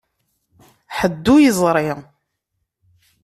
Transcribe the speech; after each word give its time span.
Ḥedd 0.97 1.25
ur 1.33 1.39
yeẓri. 1.41 1.89